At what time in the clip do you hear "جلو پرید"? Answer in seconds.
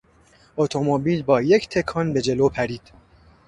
2.21-2.81